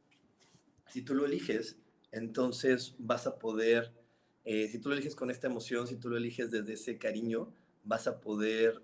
[0.90, 1.76] si tú lo eliges,
[2.12, 3.92] entonces vas a poder,
[4.44, 7.52] eh, si tú lo eliges con esta emoción, si tú lo eliges desde ese cariño,
[7.84, 8.82] vas a poder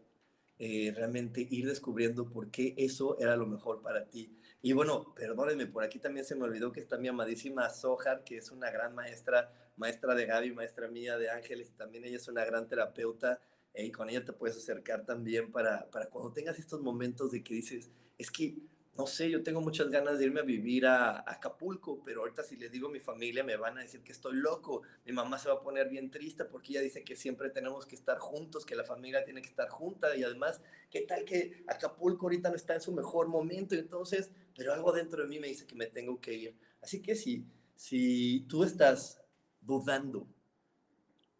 [0.59, 4.33] eh, realmente ir descubriendo por qué eso era lo mejor para ti.
[4.63, 8.39] Y bueno, perdónenme, por aquí también se me olvidó que está mi amadísima Sohar, que
[8.39, 12.29] es una gran maestra, maestra de Gaby, maestra mía de Ángeles, y también ella es
[12.29, 13.41] una gran terapeuta,
[13.75, 17.43] eh, y con ella te puedes acercar también para, para cuando tengas estos momentos de
[17.45, 18.57] que dices, es que
[18.97, 22.57] no sé, yo tengo muchas ganas de irme a vivir a, Acapulco, pero ahorita si
[22.57, 25.49] les digo a mi familia me van a decir que estoy loco, mi mamá se
[25.49, 28.75] va a poner bien triste porque ella dice que siempre tenemos que estar juntos, que
[28.75, 32.75] la familia tiene que estar junta y además, ¿qué tal que Acapulco ahorita no está
[32.75, 33.75] en su mejor momento?
[33.75, 36.57] Entonces, pero algo dentro de mí me dice que me tengo que ir.
[36.81, 39.21] Así que si, si tú estás
[39.61, 40.27] dudando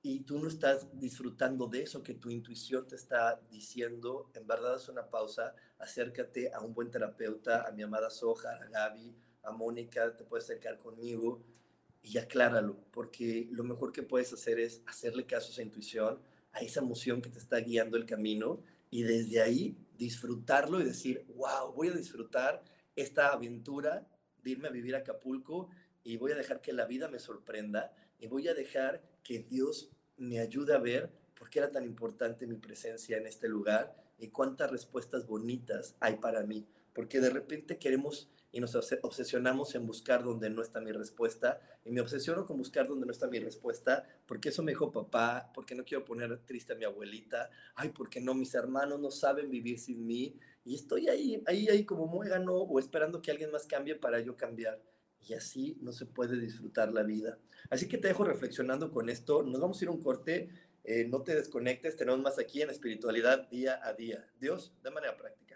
[0.03, 4.77] y tú no estás disfrutando de eso que tu intuición te está diciendo, en verdad
[4.77, 9.51] es una pausa, acércate a un buen terapeuta, a mi amada Soja, a Gaby, a
[9.53, 11.43] Mónica, te puedes acercar conmigo
[12.03, 16.21] y acláralo, porque lo mejor que puedes hacer es hacerle caso a esa intuición,
[16.53, 21.25] a esa emoción que te está guiando el camino y desde ahí disfrutarlo y decir,
[21.35, 22.63] wow, voy a disfrutar
[22.95, 24.07] esta aventura
[24.43, 25.69] de irme a vivir a Acapulco
[26.05, 29.91] y voy a dejar que la vida me sorprenda y voy a dejar que Dios
[30.17, 34.29] me ayude a ver por qué era tan importante mi presencia en este lugar y
[34.29, 36.67] cuántas respuestas bonitas hay para mí.
[36.97, 41.91] porque de repente queremos y nos obsesionamos en buscar donde no está mi respuesta, y
[41.91, 45.75] me obsesiono con buscar donde no está mi respuesta, porque eso me dijo papá, porque
[45.75, 49.79] no quiero poner triste a mi abuelita, ay, porque no, mis hermanos no saben vivir
[49.79, 53.95] sin mí, y estoy ahí, ahí, ahí como muégano o esperando que alguien más cambie
[53.95, 54.83] para yo cambiar.
[55.29, 57.39] Y así no se puede disfrutar la vida.
[57.69, 59.43] Así que te dejo reflexionando con esto.
[59.43, 60.51] Nos vamos a ir a un corte.
[60.89, 61.97] Eh, no te desconectes.
[61.97, 64.25] Tenemos más aquí en espiritualidad día a día.
[64.39, 65.56] Dios, de manera práctica.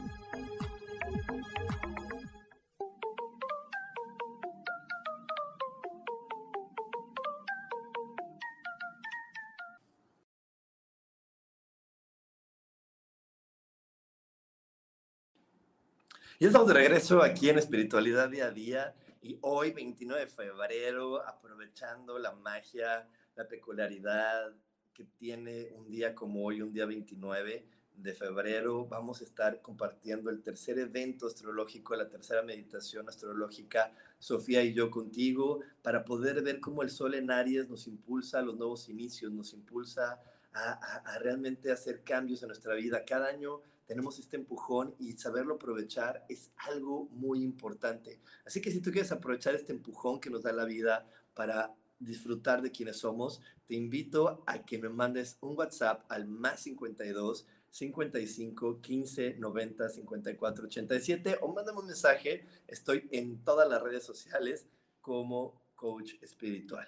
[16.41, 21.23] Y estamos de regreso aquí en Espiritualidad Día a Día y hoy, 29 de febrero,
[21.23, 24.51] aprovechando la magia, la peculiaridad
[24.91, 30.31] que tiene un día como hoy, un día 29 de febrero, vamos a estar compartiendo
[30.31, 36.59] el tercer evento astrológico, la tercera meditación astrológica, Sofía y yo contigo, para poder ver
[36.59, 40.19] cómo el sol en Aries nos impulsa a los nuevos inicios, nos impulsa
[40.53, 40.71] a,
[41.05, 43.05] a realmente hacer cambios en nuestra vida.
[43.05, 48.21] Cada año tenemos este empujón y saberlo aprovechar es algo muy importante.
[48.45, 52.61] Así que si tú quieres aprovechar este empujón que nos da la vida para disfrutar
[52.61, 58.79] de quienes somos, te invito a que me mandes un WhatsApp al más 52 55
[58.79, 62.45] 15 90 54 87 o mándame un mensaje.
[62.67, 64.67] Estoy en todas las redes sociales
[65.01, 66.87] como coach espiritual.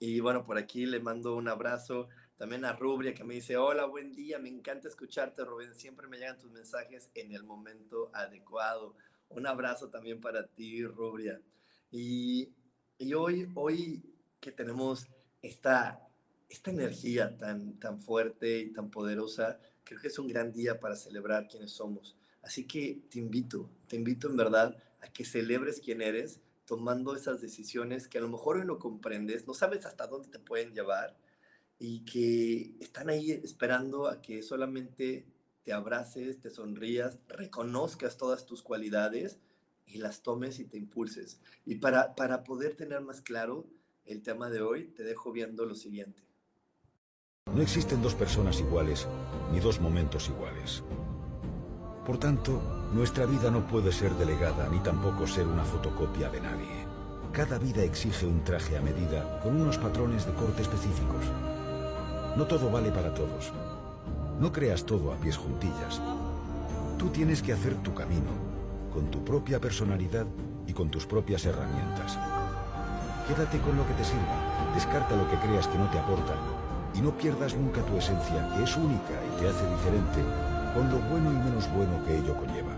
[0.00, 3.84] Y bueno, por aquí le mando un abrazo también a Rubria que me dice, hola,
[3.84, 5.74] buen día, me encanta escucharte, Rubén.
[5.74, 8.94] Siempre me llegan tus mensajes en el momento adecuado.
[9.28, 11.42] Un abrazo también para ti, Rubria.
[11.90, 12.54] Y,
[12.96, 14.04] y hoy, hoy
[14.38, 15.08] que tenemos
[15.42, 16.00] esta,
[16.48, 20.94] esta energía tan, tan fuerte y tan poderosa, creo que es un gran día para
[20.94, 22.16] celebrar quiénes somos.
[22.42, 27.40] Así que te invito, te invito en verdad a que celebres quién eres, tomando esas
[27.40, 31.16] decisiones que a lo mejor hoy no comprendes, no sabes hasta dónde te pueden llevar,
[31.78, 35.26] y que están ahí esperando a que solamente
[35.62, 39.38] te abraces, te sonrías, reconozcas todas tus cualidades
[39.86, 41.40] y las tomes y te impulses.
[41.64, 43.66] Y para, para poder tener más claro
[44.04, 46.22] el tema de hoy, te dejo viendo lo siguiente.
[47.54, 49.06] No existen dos personas iguales,
[49.52, 50.82] ni dos momentos iguales.
[52.04, 52.60] Por tanto,
[52.92, 56.86] nuestra vida no puede ser delegada, ni tampoco ser una fotocopia de nadie.
[57.32, 61.24] Cada vida exige un traje a medida, con unos patrones de corte específicos.
[62.36, 63.52] No todo vale para todos.
[64.40, 66.00] No creas todo a pies juntillas.
[66.98, 68.30] Tú tienes que hacer tu camino,
[68.92, 70.26] con tu propia personalidad
[70.66, 72.18] y con tus propias herramientas.
[73.26, 76.34] Quédate con lo que te sirva, descarta lo que creas que no te aporta
[76.94, 80.22] y no pierdas nunca tu esencia, que es única y te hace diferente,
[80.74, 82.76] con lo bueno y menos bueno que ello conlleva.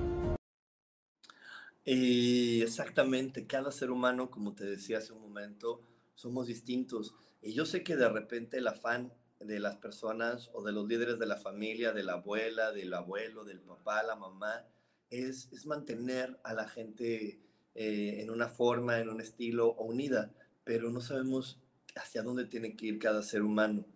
[1.84, 5.82] Y exactamente, cada ser humano, como te decía hace un momento,
[6.14, 7.14] somos distintos.
[7.42, 11.18] Y yo sé que de repente el afán de las personas o de los líderes
[11.18, 14.66] de la familia, de la abuela, del abuelo, del papá, la mamá,
[15.10, 17.40] es, es mantener a la gente
[17.74, 20.32] eh, en una forma, en un estilo unida,
[20.64, 21.58] pero no sabemos
[21.96, 23.86] hacia dónde tiene que ir cada ser humano.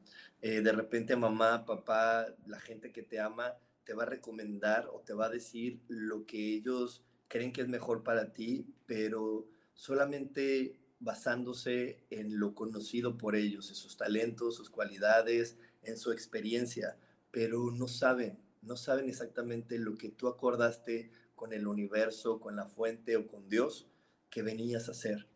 [0.40, 5.00] Eh, de repente mamá, papá, la gente que te ama, te va a recomendar o
[5.00, 10.78] te va a decir lo que ellos creen que es mejor para ti, pero solamente
[11.04, 16.96] basándose en lo conocido por ellos, en sus talentos, sus cualidades, en su experiencia,
[17.30, 22.66] pero no saben, no saben exactamente lo que tú acordaste con el universo, con la
[22.66, 23.86] fuente o con Dios
[24.30, 25.26] que venías a hacer.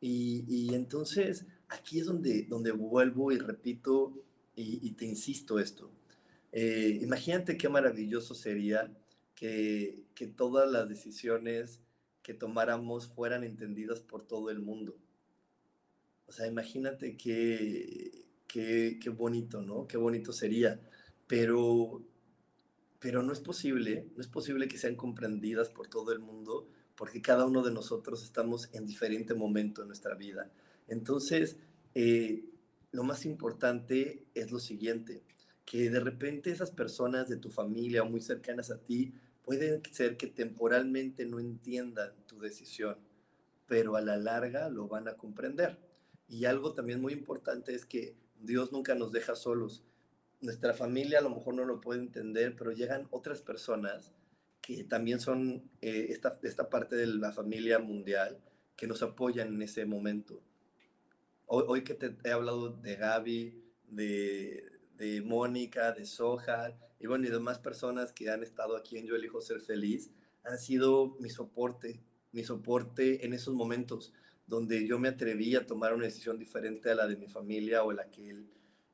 [0.00, 4.24] Y, entonces aquí es donde, donde vuelvo y repito
[4.56, 5.90] y, te insisto esto.
[6.50, 8.92] Eh, imagínate qué maravilloso sería
[9.36, 11.80] que, que todas las decisiones
[12.22, 14.96] que tomáramos fueran entendidas por todo el mundo.
[16.26, 19.86] O sea, imagínate qué, qué, qué bonito, ¿no?
[19.86, 20.80] Qué bonito sería.
[21.26, 22.02] Pero,
[22.98, 27.22] pero no es posible, no es posible que sean comprendidas por todo el mundo porque
[27.22, 30.50] cada uno de nosotros estamos en diferente momento en nuestra vida.
[30.88, 31.56] Entonces,
[31.94, 32.44] eh,
[32.92, 35.22] lo más importante es lo siguiente,
[35.64, 40.16] que de repente esas personas de tu familia o muy cercanas a ti pueden ser
[40.16, 42.96] que temporalmente no entiendan tu decisión,
[43.66, 45.78] pero a la larga lo van a comprender.
[46.32, 49.84] Y algo también muy importante es que Dios nunca nos deja solos.
[50.40, 54.14] Nuestra familia a lo mejor no lo puede entender, pero llegan otras personas
[54.62, 58.40] que también son eh, esta, esta parte de la familia mundial
[58.76, 60.40] que nos apoyan en ese momento.
[61.44, 64.64] Hoy, hoy que te he hablado de Gaby, de,
[64.96, 69.16] de Mónica, de Soja, y bueno, y demás personas que han estado aquí en Yo
[69.16, 70.10] Elijo Ser Feliz,
[70.44, 72.00] han sido mi soporte,
[72.32, 74.14] mi soporte en esos momentos
[74.46, 77.90] donde yo me atreví a tomar una decisión diferente a la de mi familia o
[77.90, 78.36] a la que,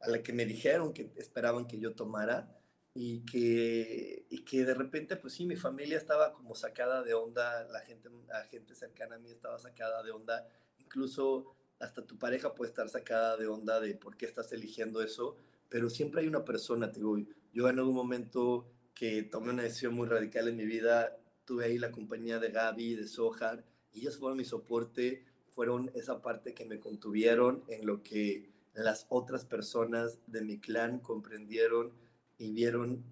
[0.01, 2.59] a la que me dijeron que esperaban que yo tomara
[2.95, 7.65] y que, y que de repente, pues sí, mi familia estaba como sacada de onda,
[7.69, 8.09] la gente,
[8.51, 13.37] gente cercana a mí estaba sacada de onda, incluso hasta tu pareja puede estar sacada
[13.37, 15.37] de onda de por qué estás eligiendo eso,
[15.69, 17.19] pero siempre hay una persona, te digo,
[17.53, 21.79] yo en algún momento que tomé una decisión muy radical en mi vida, tuve ahí
[21.79, 25.25] la compañía de Gaby, de Sohar, y ellos fueron mi soporte,
[25.59, 31.01] fueron esa parte que me contuvieron en lo que las otras personas de mi clan
[31.01, 31.91] comprendieron
[32.39, 33.03] y vieron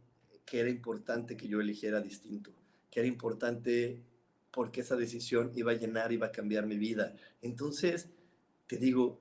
[0.45, 2.53] que era importante que yo eligiera distinto,
[2.89, 4.01] que era importante
[4.53, 7.17] porque esa decisión iba a llenar, iba a cambiar mi vida.
[7.43, 8.11] Entonces,
[8.69, 9.19] te digo,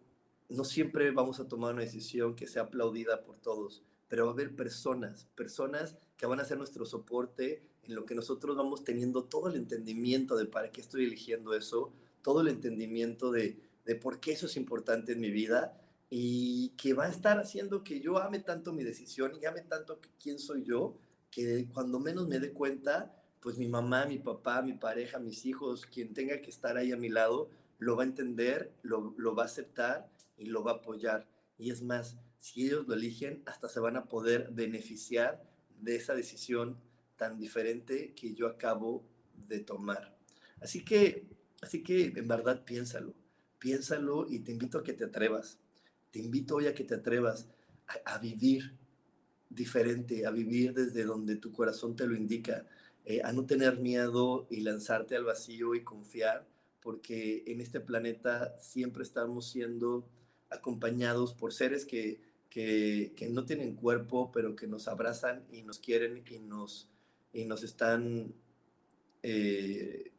[0.50, 4.34] no siempre vamos a tomar una decisión que sea aplaudida por todos, pero va a
[4.36, 9.24] haber personas, personas que van a ser nuestro soporte en lo que nosotros vamos teniendo
[9.24, 11.92] todo el entendimiento de para qué estoy eligiendo eso,
[12.26, 13.56] todo el entendimiento de,
[13.86, 17.84] de por qué eso es importante en mi vida y que va a estar haciendo
[17.84, 20.98] que yo ame tanto mi decisión y ame tanto quién soy yo,
[21.30, 25.86] que cuando menos me dé cuenta, pues mi mamá, mi papá, mi pareja, mis hijos,
[25.86, 29.44] quien tenga que estar ahí a mi lado, lo va a entender, lo, lo va
[29.44, 31.28] a aceptar y lo va a apoyar.
[31.60, 35.44] Y es más, si ellos lo eligen, hasta se van a poder beneficiar
[35.80, 36.80] de esa decisión
[37.18, 39.04] tan diferente que yo acabo
[39.48, 40.18] de tomar.
[40.60, 43.14] Así que, así que en verdad piénsalo,
[43.58, 45.58] piénsalo y te invito a que te atrevas.
[46.12, 47.48] Te invito hoy a que te atrevas
[48.06, 48.78] a, vivir
[49.50, 52.68] diferente, a vivir desde donde tu corazón te lo indica,
[53.06, 56.48] eh, a no tener miedo y lanzarte al vacío y confiar,
[56.82, 60.08] porque en este planeta siempre estamos siendo
[60.50, 66.24] acompañados por seres que, que, no tienen cuerpo, pero que nos abrazan y nos quieren
[66.30, 66.88] y nos,
[67.34, 68.34] y nos están
[69.24, 70.12] eh,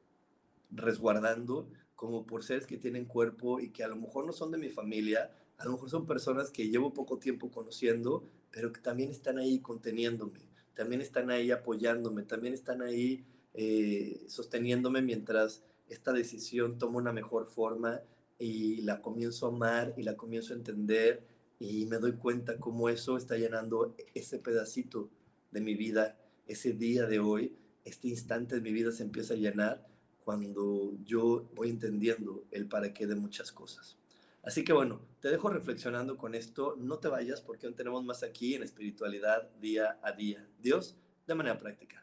[0.70, 4.58] resguardando, como por seres que tienen cuerpo y que a lo mejor no son de
[4.58, 9.10] mi familia, a lo mejor son personas que llevo poco tiempo conociendo, pero que también
[9.10, 10.40] están ahí conteniéndome,
[10.74, 17.46] también están ahí apoyándome, también están ahí eh, sosteniéndome mientras esta decisión toma una mejor
[17.46, 18.02] forma
[18.38, 21.26] y la comienzo a amar y la comienzo a entender
[21.58, 25.08] y me doy cuenta cómo eso está llenando ese pedacito
[25.50, 29.38] de mi vida, ese día de hoy, este instante de mi vida se empieza a
[29.38, 29.86] llenar
[30.26, 33.96] cuando yo voy entendiendo el para qué de muchas cosas.
[34.42, 36.74] Así que bueno, te dejo reflexionando con esto.
[36.80, 40.44] No te vayas porque aún tenemos más aquí en espiritualidad día a día.
[40.58, 40.96] Dios,
[41.28, 42.02] de manera práctica.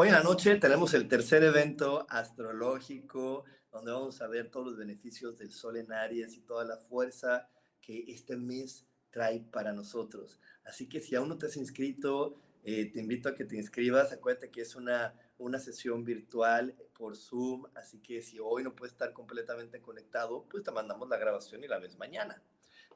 [0.00, 4.76] Hoy en la noche tenemos el tercer evento astrológico, donde vamos a ver todos los
[4.76, 7.48] beneficios del Sol en Aries y toda la fuerza
[7.80, 10.38] que este mes trae para nosotros.
[10.64, 14.12] Así que si aún no te has inscrito, eh, te invito a que te inscribas.
[14.12, 18.92] Acuérdate que es una, una sesión virtual por Zoom, así que si hoy no puedes
[18.92, 22.40] estar completamente conectado, pues te mandamos la grabación y la ves mañana.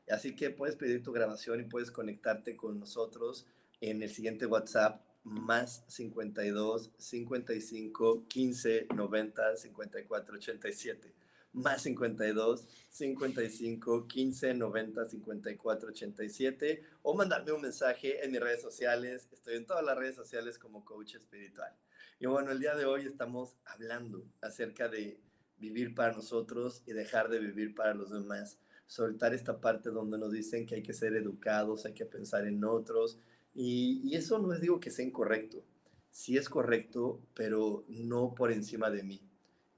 [0.09, 3.49] Así que puedes pedir tu grabación y puedes conectarte con nosotros
[3.81, 14.55] en el siguiente WhatsApp más 52 55 15 90 54 87 más 52 55 15
[14.55, 19.29] 90 54 87 o mandarme un mensaje en mis redes sociales.
[19.33, 21.75] Estoy en todas las redes sociales como coach espiritual.
[22.19, 25.21] Y bueno, el día de hoy estamos hablando acerca de
[25.59, 28.59] vivir para nosotros y dejar de vivir para los demás.
[28.87, 32.65] Soltar esta parte donde nos dicen que hay que ser educados, hay que pensar en
[32.65, 33.19] otros,
[33.55, 35.63] y, eso no es digo que sea incorrecto,
[36.11, 39.23] sí es correcto, pero no por encima de mí,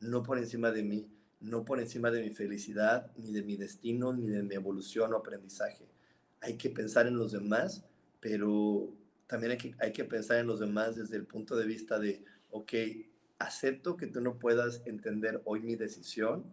[0.00, 1.08] no por encima de mí,
[1.40, 5.16] no por encima de mi felicidad, ni de mi destino, ni de mi evolución o
[5.16, 5.86] aprendizaje.
[6.40, 7.84] Hay que pensar en los demás,
[8.20, 8.92] pero
[9.26, 12.24] también hay que, hay que pensar en los demás desde el punto de vista de,
[12.50, 12.72] ok,
[13.38, 16.44] acepto que tú no puedas entender hoy mi decisión,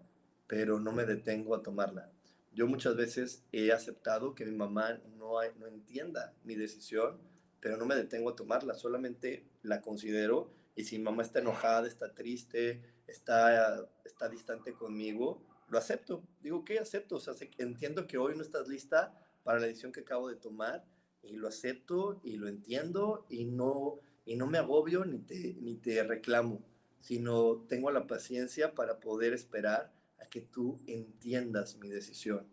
[0.47, 2.11] pero no me detengo a tomarla.
[2.53, 7.17] Yo muchas veces he aceptado que mi mamá no, no entienda mi decisión,
[7.61, 11.87] pero no me detengo a tomarla, solamente la considero y si mi mamá está enojada,
[11.87, 16.23] está triste, está, está distante conmigo, lo acepto.
[16.41, 17.15] Digo, ¿qué acepto?
[17.15, 20.85] O sea, entiendo que hoy no estás lista para la decisión que acabo de tomar
[21.23, 25.75] y lo acepto y lo entiendo y no, y no me agobio ni te, ni
[25.75, 26.61] te reclamo,
[26.99, 32.45] sino tengo la paciencia para poder esperar a que tú entiendas mi decisión.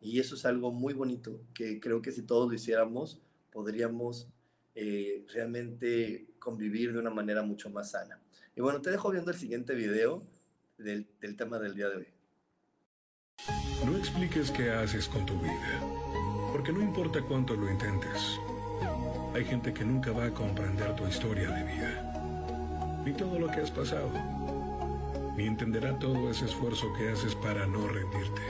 [0.00, 3.20] Y eso es algo muy bonito, que creo que si todos lo hiciéramos,
[3.52, 4.28] podríamos
[4.74, 8.20] eh, realmente convivir de una manera mucho más sana.
[8.56, 10.26] Y bueno, te dejo viendo el siguiente video
[10.78, 12.06] del, del tema del día de hoy.
[13.84, 15.80] No expliques qué haces con tu vida,
[16.52, 18.38] porque no importa cuánto lo intentes,
[19.34, 23.60] hay gente que nunca va a comprender tu historia de vida, ni todo lo que
[23.60, 24.10] has pasado
[25.36, 28.42] ni entenderá todo ese esfuerzo que haces para no rendirte.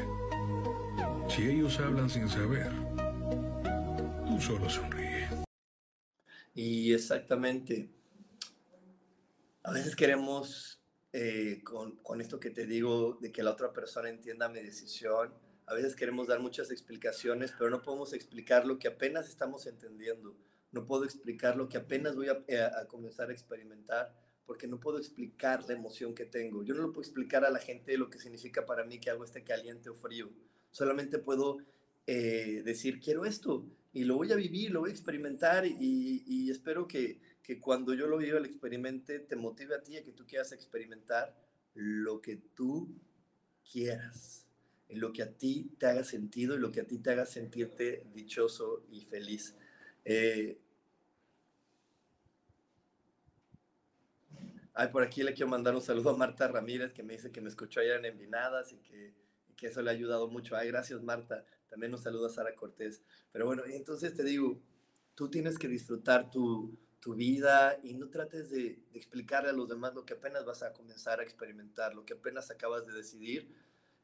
[1.28, 2.72] Si ellos hablan sin saber,
[4.26, 5.28] tú solo sonríe.
[6.54, 7.90] Y exactamente,
[9.62, 14.08] a veces queremos, eh, con, con esto que te digo, de que la otra persona
[14.08, 15.32] entienda mi decisión,
[15.66, 20.36] a veces queremos dar muchas explicaciones, pero no podemos explicar lo que apenas estamos entendiendo.
[20.72, 24.14] No puedo explicar lo que apenas voy a, eh, a, comenzar a experimentar
[24.46, 26.62] porque no puedo explicar la emoción que tengo.
[26.62, 29.24] Yo no lo puedo explicar a la gente lo que significa para mí que algo
[29.24, 30.30] esté caliente o frío.
[30.70, 31.58] Solamente puedo
[32.06, 36.50] eh, decir, quiero esto y lo voy a vivir, lo voy a experimentar y, y
[36.50, 40.12] espero que, que, cuando yo lo viva, lo experimente, te motive a ti a que
[40.12, 41.36] tú quieras experimentar
[41.74, 42.88] lo que tú
[43.70, 44.46] quieras,
[44.88, 47.26] en lo que a ti te haga sentido y lo que a ti te haga
[47.26, 49.54] sentirte dichoso y feliz.
[50.04, 50.58] Eh,
[54.74, 57.40] ay, por aquí le quiero mandar un saludo a Marta Ramírez, que me dice que
[57.40, 59.14] me escuchó ayer en Envinadas y que,
[59.56, 60.56] que eso le ha ayudado mucho.
[60.56, 61.44] Ay, gracias Marta.
[61.68, 63.02] También un saludo a Sara Cortés.
[63.32, 64.60] Pero bueno, entonces te digo,
[65.14, 69.92] tú tienes que disfrutar tu, tu vida y no trates de, explicarle a los demás
[69.92, 73.52] lo que apenas vas a comenzar a experimentar, lo que apenas acabas de decidir.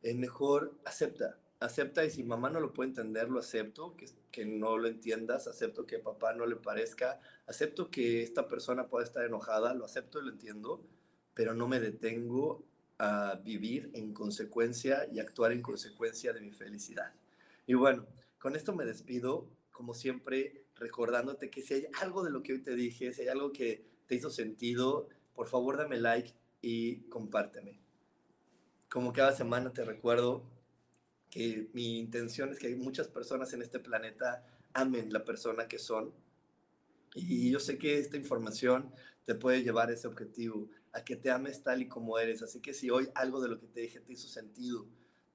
[0.02, 4.44] Es mejor acepta, acepta y si mamá no lo puede entender, lo acepto, que, que
[4.44, 9.24] no lo entiendas, acepto que papá no le parezca, acepto que esta persona pueda estar
[9.24, 10.84] enojada, lo acepto y lo entiendo,
[11.34, 12.64] pero no me detengo
[12.98, 17.12] a vivir en consecuencia y actuar en consecuencia de mi felicidad.
[17.66, 18.06] Y bueno,
[18.38, 22.62] con esto me despido, como siempre, recordándote que si hay algo de lo que hoy
[22.62, 27.78] te dije, si hay algo que te hizo sentido, por favor dame like y compárteme.
[28.88, 30.42] Como cada semana te recuerdo
[31.30, 36.12] que mi intención es que muchas personas en este planeta amen la persona que son.
[37.14, 38.92] Y yo sé que esta información
[39.24, 42.42] te puede llevar a ese objetivo, a que te ames tal y como eres.
[42.42, 44.86] Así que si hoy algo de lo que te dije te hizo sentido,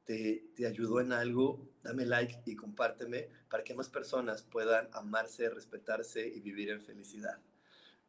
[0.06, 5.50] te, te ayudó en algo, dame like y compárteme para que más personas puedan amarse,
[5.50, 7.39] respetarse y vivir en felicidad.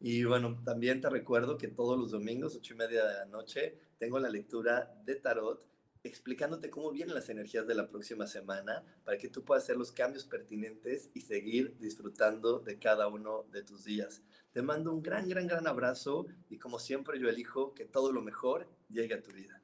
[0.00, 3.78] Y bueno, también te recuerdo que todos los domingos, ocho y media de la noche,
[3.98, 5.73] tengo la lectura de tarot
[6.04, 9.90] explicándote cómo vienen las energías de la próxima semana para que tú puedas hacer los
[9.90, 14.22] cambios pertinentes y seguir disfrutando de cada uno de tus días.
[14.52, 18.22] Te mando un gran, gran, gran abrazo y como siempre yo elijo que todo lo
[18.22, 19.63] mejor llegue a tu vida.